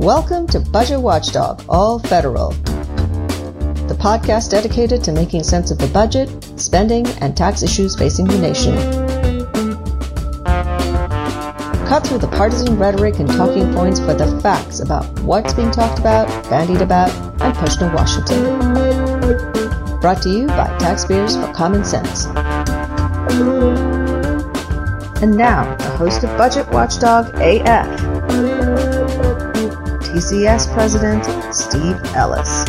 [0.00, 2.52] Welcome to Budget Watchdog, all federal.
[2.52, 8.38] The podcast dedicated to making sense of the budget, spending, and tax issues facing the
[8.38, 8.74] nation.
[11.86, 15.98] Cut through the partisan rhetoric and talking points for the facts about what's being talked
[15.98, 17.10] about, bandied about,
[17.42, 18.42] and pushed in Washington.
[20.00, 22.24] Brought to you by Taxpayers for Common Sense.
[25.22, 28.09] And now, the host of Budget Watchdog AF,
[30.10, 31.24] TCS President
[31.54, 32.64] Steve Ellis.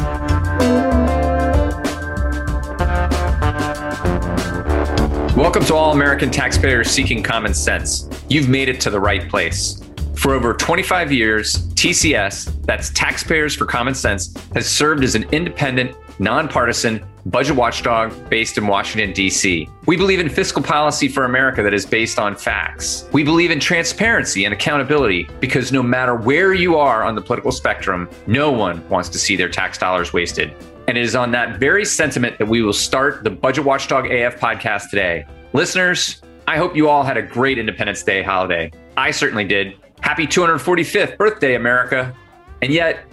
[5.35, 8.07] Welcome to all American taxpayers seeking common sense.
[8.29, 9.81] You've made it to the right place.
[10.13, 15.97] For over 25 years, TCS, that's Taxpayers for Common Sense, has served as an independent,
[16.19, 19.69] nonpartisan budget watchdog based in Washington, D.C.
[19.85, 23.07] We believe in fiscal policy for America that is based on facts.
[23.11, 27.51] We believe in transparency and accountability because no matter where you are on the political
[27.51, 30.53] spectrum, no one wants to see their tax dollars wasted.
[30.87, 34.39] And it is on that very sentiment that we will start the Budget Watchdog AF
[34.39, 35.25] podcast today.
[35.53, 38.71] Listeners, I hope you all had a great Independence Day holiday.
[38.97, 39.75] I certainly did.
[40.01, 42.13] Happy 245th birthday, America.
[42.61, 43.05] And yet,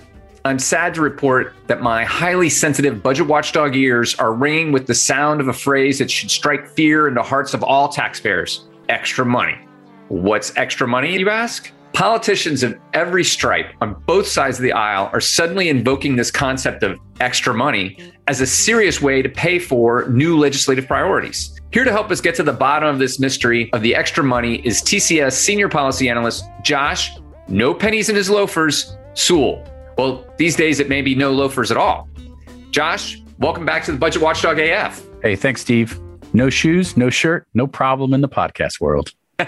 [0.49, 4.95] I'm sad to report that my highly sensitive budget watchdog ears are ringing with the
[4.95, 9.27] sound of a phrase that should strike fear into the hearts of all taxpayers extra
[9.27, 9.59] money.
[10.09, 11.71] What's extra money, you ask?
[11.93, 16.83] Politicians of every stripe on both sides of the aisle are suddenly invoking this concept
[16.83, 21.61] of extra money as a serious way to pay for new legislative priorities.
[21.75, 24.67] Here to help us get to the bottom of this mystery of the extra money
[24.67, 27.19] is TCS senior policy analyst Josh,
[27.49, 29.62] no pennies in his loafers, Sewell.
[29.99, 32.09] Well, these days it may be no loafers at all.
[32.71, 35.05] Josh, welcome back to the Budget Watchdog AF.
[35.23, 35.99] Hey, thanks, Steve.
[36.33, 39.11] No shoes, no shirt, no problem in the podcast world.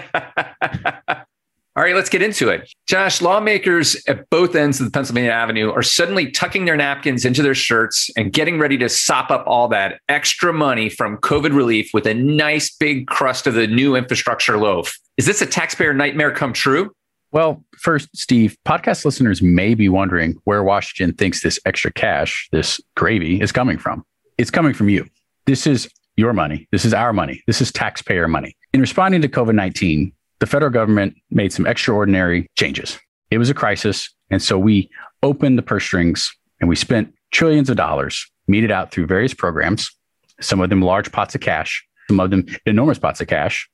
[1.76, 2.68] All right, let's get into it.
[2.88, 7.44] Josh, lawmakers at both ends of the Pennsylvania Avenue are suddenly tucking their napkins into
[7.44, 11.90] their shirts and getting ready to sop up all that extra money from COVID relief
[11.94, 14.98] with a nice big crust of the new infrastructure loaf.
[15.16, 16.90] Is this a taxpayer nightmare come true?
[17.32, 22.80] Well, first, Steve, podcast listeners may be wondering where Washington thinks this extra cash, this
[22.96, 24.04] gravy, is coming from.
[24.36, 25.06] It's coming from you.
[25.46, 26.66] This is your money.
[26.72, 27.40] This is our money.
[27.46, 28.56] This is taxpayer money.
[28.72, 32.98] In responding to COVID 19, the federal government made some extraordinary changes.
[33.30, 34.12] It was a crisis.
[34.30, 34.90] And so we
[35.22, 39.88] opened the purse strings and we spent trillions of dollars meted out through various programs,
[40.40, 43.68] some of them large pots of cash, some of them enormous pots of cash.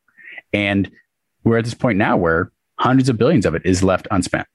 [0.52, 0.90] And
[1.42, 4.46] we're at this point now where hundreds of billions of it is left unspent.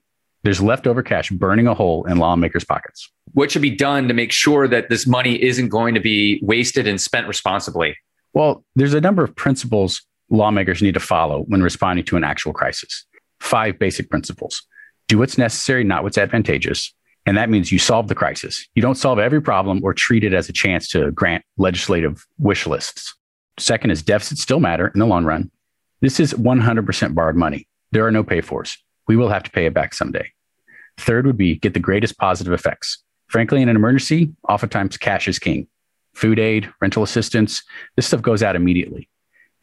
[0.43, 3.11] There's leftover cash burning a hole in lawmakers' pockets.
[3.33, 6.87] What should be done to make sure that this money isn't going to be wasted
[6.87, 7.95] and spent responsibly?
[8.33, 12.53] Well, there's a number of principles lawmakers need to follow when responding to an actual
[12.53, 13.05] crisis.
[13.39, 14.63] Five basic principles
[15.07, 16.93] do what's necessary, not what's advantageous.
[17.25, 18.67] And that means you solve the crisis.
[18.75, 22.65] You don't solve every problem or treat it as a chance to grant legislative wish
[22.65, 23.13] lists.
[23.59, 25.51] Second is deficits still matter in the long run.
[25.99, 27.67] This is 100% borrowed money.
[27.91, 28.77] There are no pay fors.
[29.07, 30.31] We will have to pay it back someday.
[30.97, 33.03] Third would be get the greatest positive effects.
[33.27, 35.67] Frankly, in an emergency, oftentimes cash is king.
[36.13, 37.63] Food aid, rental assistance,
[37.95, 39.09] this stuff goes out immediately.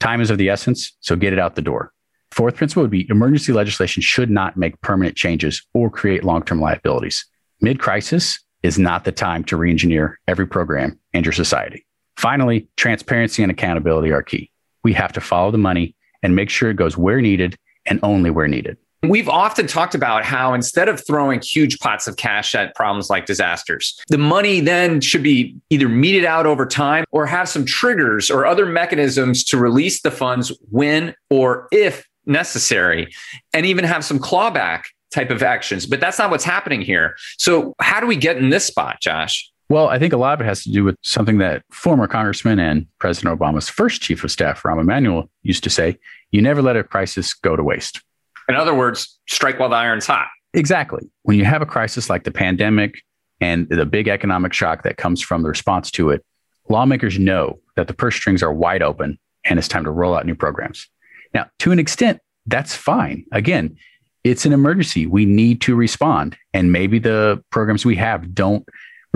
[0.00, 1.93] Time is of the essence, so get it out the door.
[2.31, 6.61] Fourth principle would be emergency legislation should not make permanent changes or create long term
[6.61, 7.27] liabilities.
[7.61, 11.87] Mid crisis is not the time to re engineer every program and your society.
[12.17, 14.50] Finally, transparency and accountability are key.
[14.83, 17.56] We have to follow the money and make sure it goes where needed
[17.88, 18.76] and only where needed.
[19.04, 23.26] We've often talked about how instead of throwing huge pots of cash at problems like
[23.26, 28.28] disasters, the money then should be either meted out over time or have some triggers
[28.28, 33.09] or other mechanisms to release the funds when or if necessary,
[33.54, 34.82] and even have some clawback
[35.12, 35.87] type of actions.
[35.87, 37.16] But that's not what's happening here.
[37.38, 39.50] So, how do we get in this spot, Josh?
[39.71, 42.59] Well, I think a lot of it has to do with something that former Congressman
[42.59, 45.99] and President Obama's first chief of staff, Rahm Emanuel, used to say
[46.31, 48.01] you never let a crisis go to waste.
[48.49, 50.29] In other words, strike while the iron's hot.
[50.55, 51.03] Exactly.
[51.23, 53.03] When you have a crisis like the pandemic
[53.41, 56.25] and the big economic shock that comes from the response to it,
[56.71, 60.25] lawmakers know that the purse strings are wide open and it's time to roll out
[60.25, 60.88] new programs.
[61.35, 63.26] Now, to an extent, that's fine.
[63.32, 63.76] Again,
[64.25, 65.06] it's an emergency.
[65.06, 66.38] We need to respond.
[66.55, 68.67] And maybe the programs we have don't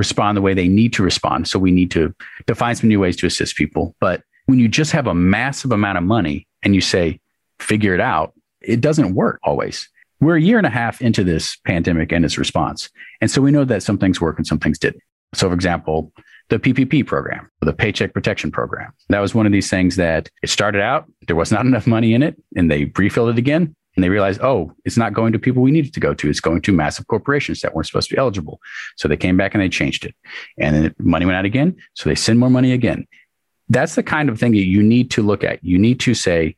[0.03, 1.47] respond the way they need to respond.
[1.47, 2.13] So we need to,
[2.49, 3.95] to find some new ways to assist people.
[4.01, 7.21] But when you just have a massive amount of money and you say,
[7.61, 9.89] figure it out, it doesn't work always.
[10.21, 12.91] We're a year and a half into this pandemic and its response.
[13.21, 15.03] And so we know that some things work and some things didn't.
[15.35, 16.13] So, for example,
[16.49, 18.93] the PPP program, the Paycheck Protection Program.
[19.09, 22.13] That was one of these things that it started out, there was not enough money
[22.13, 23.75] in it, and they refilled it again.
[23.95, 26.31] And they realized, oh, it's not going to people we need it to go to.
[26.31, 28.59] It's going to massive corporations that weren't supposed to be eligible.
[28.97, 30.15] So they came back and they changed it.
[30.59, 31.77] And then money went out again.
[31.95, 33.07] So they send more money again.
[33.69, 35.63] That's the kind of thing that you need to look at.
[35.63, 36.57] You need to say,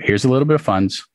[0.00, 1.06] here's a little bit of funds.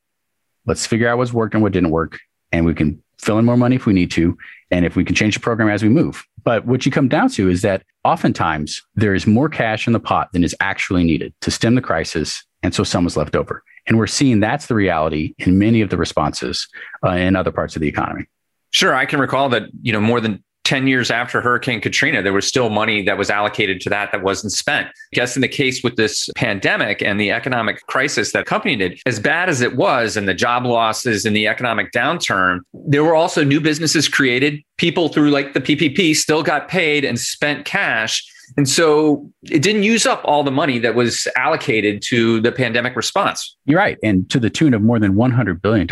[0.66, 2.18] Let's figure out what's worked and what didn't work.
[2.50, 4.36] And we can fill in more money if we need to.
[4.70, 6.24] And if we can change the program as we move.
[6.42, 10.00] But what you come down to is that oftentimes there is more cash in the
[10.00, 12.44] pot than is actually needed to stem the crisis.
[12.62, 13.62] And so some was left over.
[13.86, 16.68] And we're seeing that's the reality in many of the responses
[17.04, 18.26] uh, in other parts of the economy.
[18.70, 22.32] Sure, I can recall that you know more than 10 years after Hurricane Katrina, there
[22.32, 24.88] was still money that was allocated to that that wasn't spent.
[24.88, 29.00] I guess in the case with this pandemic and the economic crisis that accompanied it,
[29.04, 33.14] as bad as it was and the job losses and the economic downturn, there were
[33.14, 34.62] also new businesses created.
[34.78, 38.24] People through like the PPP still got paid and spent cash.
[38.56, 42.96] And so it didn't use up all the money that was allocated to the pandemic
[42.96, 43.56] response.
[43.66, 43.98] You're right.
[44.02, 45.88] And to the tune of more than $100 billion,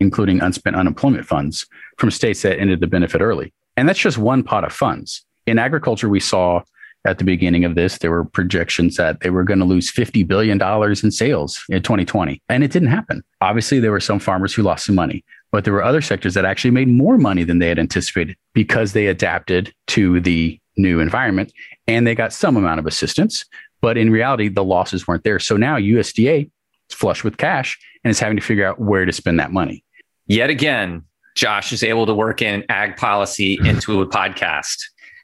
[0.00, 1.66] including unspent unemployment funds
[1.98, 3.52] from states that ended the benefit early.
[3.76, 5.24] And that's just one pot of funds.
[5.46, 6.62] In agriculture, we saw
[7.04, 10.26] at the beginning of this, there were projections that they were going to lose $50
[10.26, 12.42] billion in sales in 2020.
[12.48, 13.22] And it didn't happen.
[13.40, 16.44] Obviously, there were some farmers who lost some money, but there were other sectors that
[16.44, 21.52] actually made more money than they had anticipated because they adapted to the new environment
[21.86, 23.44] and they got some amount of assistance.
[23.80, 25.38] But in reality, the losses weren't there.
[25.38, 26.50] So now USDA
[26.90, 29.84] is flush with cash and is having to figure out where to spend that money.
[30.26, 31.04] Yet again,
[31.34, 34.76] Josh is able to work in ag policy into a podcast.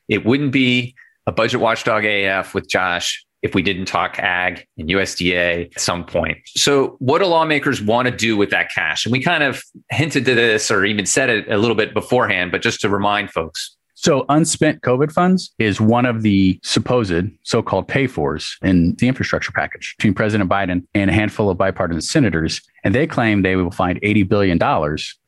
[0.09, 0.95] It wouldn't be
[1.27, 6.05] a budget watchdog AF with Josh if we didn't talk ag and USDA at some
[6.05, 6.39] point.
[6.57, 9.05] So, what do lawmakers want to do with that cash?
[9.05, 12.53] And we kind of hinted to this or even said it a little bit beforehand,
[12.53, 13.77] but just to remind folks.
[14.05, 19.09] So, unspent COVID funds is one of the supposed so called pay fors in the
[19.09, 22.61] infrastructure package between President Biden and a handful of bipartisan senators.
[22.85, 24.59] And they claim they will find $80 billion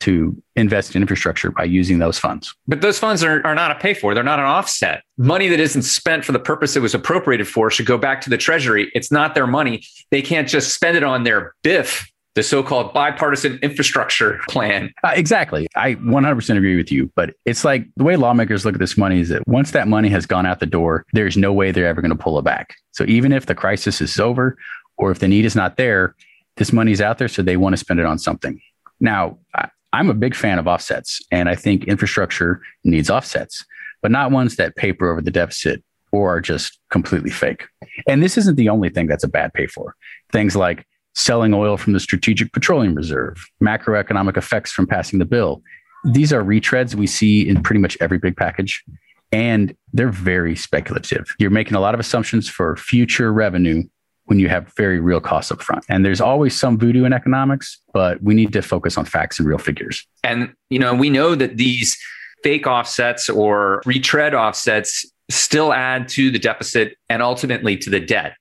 [0.00, 2.54] to invest in infrastructure by using those funds.
[2.68, 5.02] But those funds are, are not a pay for, they're not an offset.
[5.16, 8.28] Money that isn't spent for the purpose it was appropriated for should go back to
[8.28, 8.90] the Treasury.
[8.94, 9.84] It's not their money.
[10.10, 14.92] They can't just spend it on their biff the so-called bipartisan infrastructure plan.
[15.02, 15.66] Uh, exactly.
[15.74, 19.20] I 100% agree with you, but it's like the way lawmakers look at this money
[19.20, 22.02] is that once that money has gone out the door, there's no way they're ever
[22.02, 22.76] going to pull it back.
[22.92, 24.58] So even if the crisis is over
[24.98, 26.14] or if the need is not there,
[26.58, 28.60] this money is out there so they want to spend it on something.
[29.00, 33.64] Now, I, I'm a big fan of offsets and I think infrastructure needs offsets,
[34.02, 35.82] but not ones that paper over the deficit
[36.12, 37.66] or are just completely fake.
[38.06, 39.94] And this isn't the only thing that's a bad pay for.
[40.30, 40.86] Things like
[41.16, 45.62] selling oil from the Strategic Petroleum Reserve, macroeconomic effects from passing the bill.
[46.04, 48.84] These are retreads we see in pretty much every big package,
[49.32, 51.26] and they're very speculative.
[51.38, 53.82] You're making a lot of assumptions for future revenue
[54.26, 55.84] when you have very real costs up front.
[55.88, 59.48] And there's always some voodoo in economics, but we need to focus on facts and
[59.48, 60.06] real figures.
[60.22, 61.96] And you know, we know that these
[62.42, 68.34] fake offsets or retread offsets still add to the deficit and ultimately to the debt.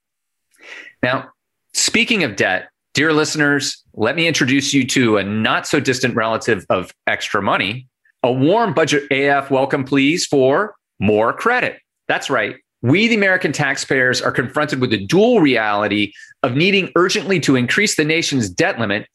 [1.01, 1.29] Now,
[1.77, 6.65] Speaking of debt, dear listeners, let me introduce you to a not so distant relative
[6.69, 7.89] of extra money.
[8.23, 11.79] A warm budget AF welcome, please, for more credit.
[12.07, 12.55] That's right.
[12.81, 16.13] We, the American taxpayers, are confronted with the dual reality
[16.43, 19.05] of needing urgently to increase the nation's debt limit,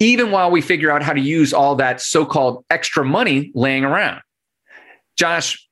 [0.00, 3.84] even while we figure out how to use all that so called extra money laying
[3.84, 4.22] around.
[5.16, 5.68] Josh,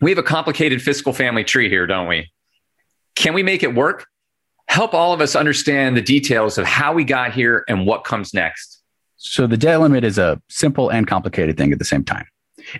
[0.00, 2.32] we have a complicated fiscal family tree here, don't we?
[3.16, 4.06] Can we make it work?
[4.78, 8.32] Help all of us understand the details of how we got here and what comes
[8.32, 8.80] next.
[9.16, 12.26] So, the debt limit is a simple and complicated thing at the same time.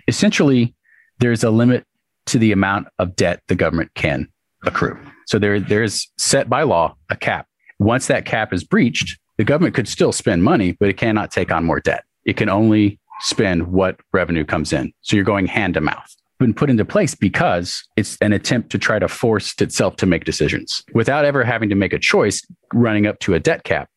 [0.07, 0.73] Essentially,
[1.17, 1.85] there's a limit
[2.27, 4.29] to the amount of debt the government can
[4.63, 4.97] accrue.
[5.27, 7.47] So, there, there's set by law a cap.
[7.79, 11.51] Once that cap is breached, the government could still spend money, but it cannot take
[11.51, 12.05] on more debt.
[12.23, 14.93] It can only spend what revenue comes in.
[15.01, 18.77] So, you're going hand to mouth been put into place because it's an attempt to
[18.77, 20.83] try to force itself to make decisions.
[20.93, 23.89] Without ever having to make a choice running up to a debt cap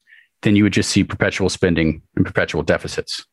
[0.43, 3.25] then you would just see perpetual spending and perpetual deficits.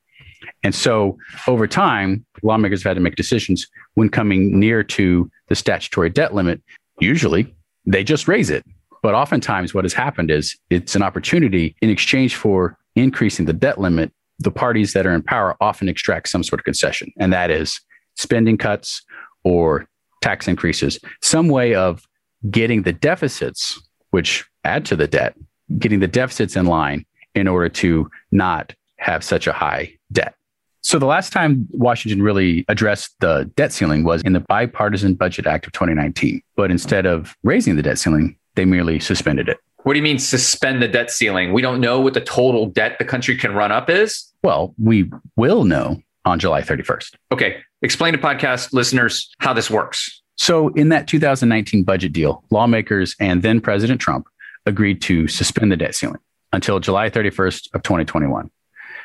[0.64, 5.56] And so over time lawmakers have had to make decisions when coming near to the
[5.56, 6.62] statutory debt limit.
[7.00, 7.54] Usually
[7.86, 8.64] they just raise it.
[9.02, 13.80] But oftentimes what has happened is it's an opportunity in exchange for increasing the debt
[13.80, 14.12] limit
[14.42, 17.82] the parties that are in power often extract some sort of concession and that is
[18.20, 19.02] spending cuts
[19.44, 19.88] or
[20.22, 22.04] tax increases, some way of
[22.52, 25.36] getting the deficits, which add to the debt,
[25.78, 30.36] getting the deficits in line in order to not have such a high debt.
[30.82, 35.46] So the last time Washington really addressed the debt ceiling was in the Bipartisan Budget
[35.46, 36.42] Act of 2019.
[36.56, 39.58] But instead of raising the debt ceiling, they merely suspended it.
[39.84, 41.54] What do you mean suspend the debt ceiling?
[41.54, 44.34] We don't know what the total debt the country can run up is?
[44.44, 47.16] Well, we will know on July 31st.
[47.32, 47.58] Okay.
[47.82, 50.22] Explain to podcast listeners how this works.
[50.36, 54.28] So, in that 2019 budget deal, lawmakers and then President Trump
[54.66, 56.20] agreed to suspend the debt ceiling
[56.54, 58.50] until July 31st of 2021.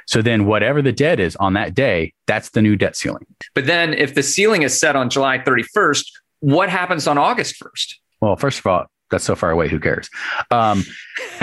[0.07, 3.27] So then whatever the debt is on that day, that's the new debt ceiling.
[3.55, 6.05] But then if the ceiling is set on July 31st,
[6.41, 7.95] what happens on August 1st?
[8.21, 9.69] Well, first of all, that's so far away.
[9.69, 10.11] Who cares?
[10.51, 10.85] Um,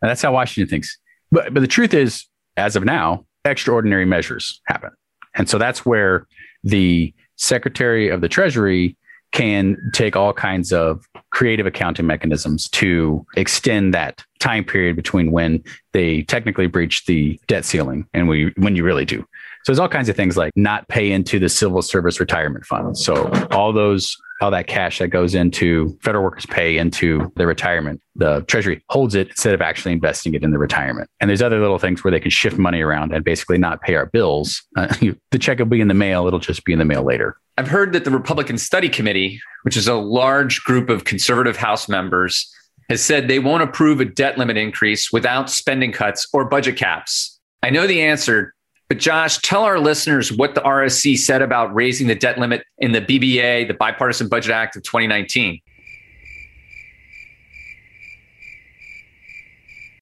[0.00, 0.96] that's how Washington thinks.
[1.30, 4.90] But, but the truth is, as of now, extraordinary measures happen.
[5.34, 6.26] And so that's where
[6.62, 8.96] the Secretary of the Treasury
[9.32, 15.62] can take all kinds of creative accounting mechanisms to extend that time period between when
[15.92, 19.26] they technically breach the debt ceiling and we when you really do.
[19.64, 22.98] So there's all kinds of things like not pay into the civil service retirement fund.
[22.98, 28.02] So all those all that cash that goes into federal workers pay into their retirement,
[28.16, 31.08] the treasury holds it instead of actually investing it in the retirement.
[31.20, 33.94] And there's other little things where they can shift money around and basically not pay
[33.94, 34.62] our bills.
[34.76, 34.94] Uh,
[35.30, 36.26] the check will be in the mail.
[36.26, 37.38] It'll just be in the mail later.
[37.56, 41.88] I've heard that the Republican Study Committee, which is a large group of conservative House
[41.88, 42.52] members,
[42.90, 47.40] has said they won't approve a debt limit increase without spending cuts or budget caps.
[47.62, 48.53] I know the answer,
[48.94, 52.92] but Josh, tell our listeners what the RSC said about raising the debt limit in
[52.92, 55.60] the BBA, the Bipartisan Budget Act of 2019.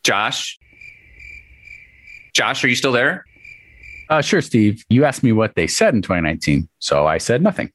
[0.05, 0.59] Josh?
[2.35, 3.25] Josh, are you still there?
[4.11, 4.85] Uh, sure, Steve.
[4.91, 6.69] You asked me what they said in 2019.
[6.79, 7.73] So I said nothing,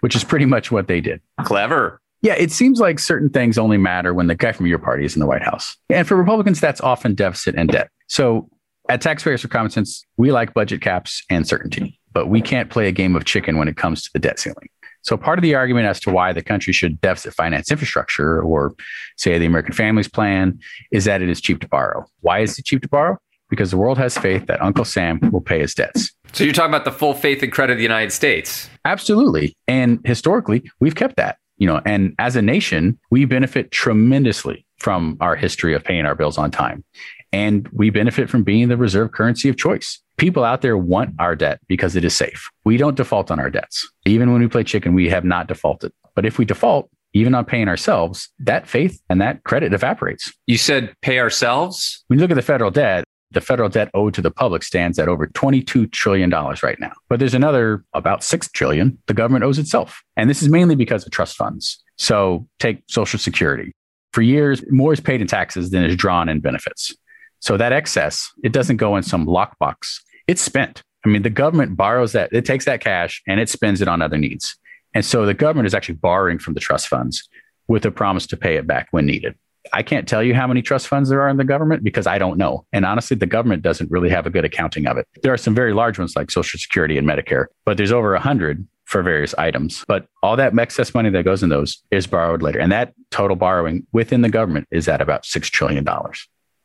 [0.00, 1.22] which is pretty much what they did.
[1.44, 1.98] Clever.
[2.20, 5.16] Yeah, it seems like certain things only matter when the guy from your party is
[5.16, 5.78] in the White House.
[5.88, 7.88] And for Republicans, that's often deficit and debt.
[8.08, 8.50] So
[8.88, 12.88] at Taxpayers for Common Sense, we like budget caps and certainty, but we can't play
[12.88, 14.68] a game of chicken when it comes to the debt ceiling.
[15.02, 18.74] So part of the argument as to why the country should deficit finance infrastructure or
[19.16, 20.58] say the American Families Plan
[20.90, 22.04] is that it is cheap to borrow.
[22.20, 23.18] Why is it cheap to borrow?
[23.48, 26.12] because the world has faith that Uncle Sam will pay his debts.
[26.32, 28.68] So you're talking about the full faith and credit of the United States.
[28.84, 29.56] Absolutely.
[29.66, 31.38] And historically, we've kept that.
[31.56, 36.14] You know, and as a nation, we benefit tremendously from our history of paying our
[36.14, 36.84] bills on time.
[37.32, 40.00] And we benefit from being the reserve currency of choice.
[40.16, 42.48] People out there want our debt because it is safe.
[42.64, 43.88] We don't default on our debts.
[44.06, 45.92] Even when we play chicken, we have not defaulted.
[46.14, 50.32] But if we default, even on paying ourselves, that faith and that credit evaporates.
[50.46, 52.04] You said pay ourselves?
[52.08, 54.98] When you look at the federal debt, the federal debt owed to the public stands
[54.98, 56.92] at over $22 trillion right now.
[57.08, 60.02] But there's another about 6 trillion the government owes itself.
[60.16, 61.82] And this is mainly because of trust funds.
[61.96, 63.72] So take Social Security.
[64.12, 66.96] For years, more is paid in taxes than is drawn in benefits.
[67.40, 70.00] So that excess, it doesn't go in some lockbox.
[70.26, 70.82] It's spent.
[71.04, 74.02] I mean, the government borrows that, it takes that cash and it spends it on
[74.02, 74.56] other needs.
[74.94, 77.28] And so the government is actually borrowing from the trust funds
[77.68, 79.34] with a promise to pay it back when needed.
[79.72, 82.18] I can't tell you how many trust funds there are in the government because I
[82.18, 82.64] don't know.
[82.72, 85.06] And honestly, the government doesn't really have a good accounting of it.
[85.22, 88.20] There are some very large ones like Social Security and Medicare, but there's over a
[88.20, 89.84] hundred for various items.
[89.86, 92.58] But all that excess money that goes in those is borrowed later.
[92.58, 95.86] And that total borrowing within the government is at about $6 trillion.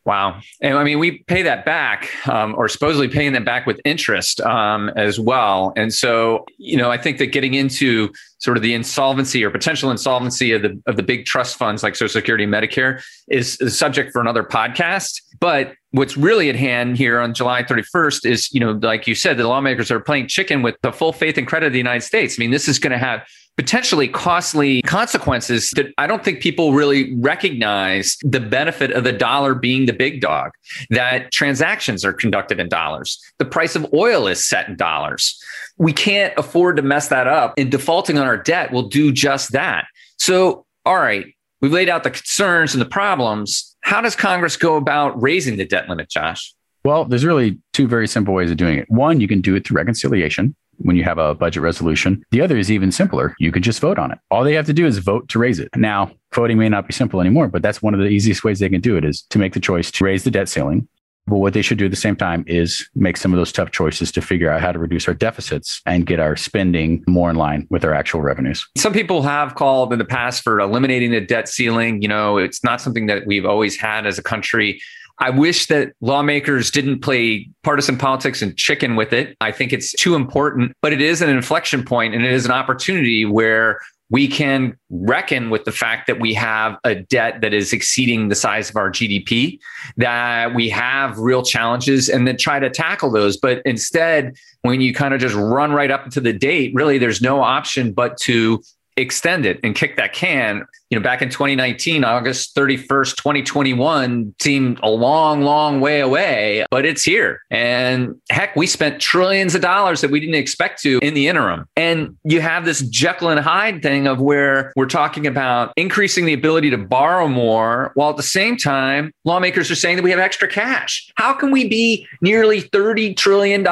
[0.05, 0.41] Wow.
[0.61, 4.41] And I mean, we pay that back, um, or supposedly paying that back with interest
[4.41, 5.71] um, as well.
[5.77, 9.89] And so, you know, I think that getting into sort of the insolvency or potential
[9.91, 13.69] insolvency of the of the big trust funds like Social Security and Medicare is a
[13.69, 15.21] subject for another podcast.
[15.39, 19.37] But what's really at hand here on July 31st is, you know, like you said,
[19.37, 22.37] the lawmakers are playing chicken with the full faith and credit of the United States.
[22.37, 23.25] I mean, this is going to have
[23.57, 29.53] potentially costly consequences that I don't think people really recognize the benefit of the dollar
[29.53, 30.51] being the big dog,
[30.89, 33.21] that transactions are conducted in dollars.
[33.37, 35.39] The price of oil is set in dollars.
[35.77, 39.51] We can't afford to mess that up and defaulting on our debt will do just
[39.51, 39.85] that.
[40.17, 41.25] So, all right,
[41.61, 43.75] we've laid out the concerns and the problems.
[43.81, 46.53] How does Congress go about raising the debt limit, Josh?
[46.83, 48.89] Well, there's really two very simple ways of doing it.
[48.89, 52.23] One, you can do it through reconciliation when you have a budget resolution.
[52.31, 53.35] The other is even simpler.
[53.39, 54.19] You could just vote on it.
[54.31, 55.69] All they have to do is vote to raise it.
[55.75, 58.69] Now, voting may not be simple anymore, but that's one of the easiest ways they
[58.69, 60.87] can do it is to make the choice to raise the debt ceiling.
[61.25, 63.71] But what they should do at the same time is make some of those tough
[63.71, 67.37] choices to figure out how to reduce our deficits and get our spending more in
[67.37, 68.67] line with our actual revenues.
[68.75, 72.01] Some people have called in the past for eliminating the debt ceiling.
[72.01, 74.81] You know, it's not something that we've always had as a country.
[75.23, 79.37] I wish that lawmakers didn't play partisan politics and chicken with it.
[79.39, 82.51] I think it's too important, but it is an inflection point and it is an
[82.51, 87.71] opportunity where we can reckon with the fact that we have a debt that is
[87.71, 89.59] exceeding the size of our GDP,
[89.95, 93.37] that we have real challenges, and then try to tackle those.
[93.37, 97.21] But instead, when you kind of just run right up to the date, really, there's
[97.21, 98.61] no option but to
[98.97, 100.65] extend it and kick that can.
[100.89, 106.85] You know, back in 2019, August 31st, 2021 seemed a long, long way away, but
[106.85, 107.41] it's here.
[107.49, 111.65] And heck, we spent trillions of dollars that we didn't expect to in the interim.
[111.75, 116.33] And you have this Jekyll and Hyde thing of where we're talking about increasing the
[116.33, 120.19] ability to borrow more, while at the same time, lawmakers are saying that we have
[120.19, 121.11] extra cash.
[121.15, 123.65] How can we be nearly $30 trillion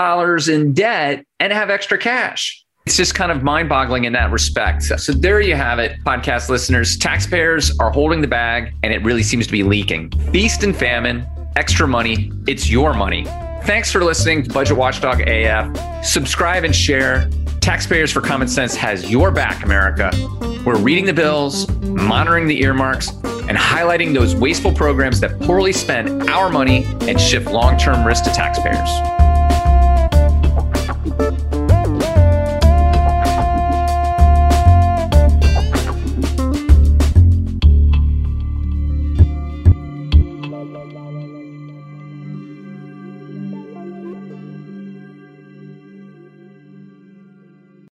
[0.50, 2.66] in debt and have extra cash?
[2.86, 4.82] It's just kind of mind boggling in that respect.
[4.82, 6.98] So, there you have it, podcast listeners.
[6.98, 10.10] Taxpayers are holding the bag, and it really seems to be leaking.
[10.32, 13.26] Feast and famine, extra money, it's your money.
[13.66, 16.04] Thanks for listening to Budget Watchdog AF.
[16.04, 17.30] Subscribe and share.
[17.60, 20.10] Taxpayers for Common Sense has your back, America.
[20.66, 23.10] We're reading the bills, monitoring the earmarks,
[23.48, 28.24] and highlighting those wasteful programs that poorly spend our money and shift long term risk
[28.24, 28.90] to taxpayers.